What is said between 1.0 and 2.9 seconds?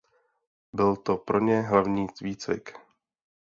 pro ně hlavní výcvik.